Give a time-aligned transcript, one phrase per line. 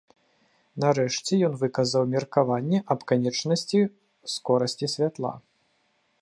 [0.83, 3.79] Нарэшце, ён выказаў меркаванне аб канечнасці
[4.37, 5.33] скорасці святла.